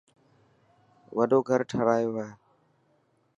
[1.17, 2.29] وڏو گهر ٺارايو هي.